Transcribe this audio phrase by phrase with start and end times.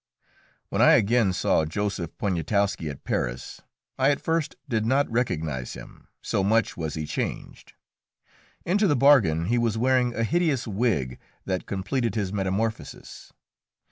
[0.69, 3.61] When I again saw Joseph Poniatowski at Paris
[3.99, 7.73] I at first did not recognise him, so much was he changed.
[8.65, 13.31] Into the bargain he was wearing a hideous wig that completed his metamorphosis.